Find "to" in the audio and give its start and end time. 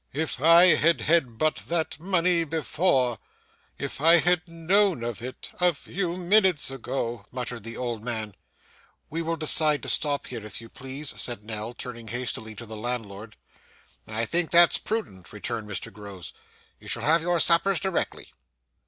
9.83-9.89, 12.55-12.65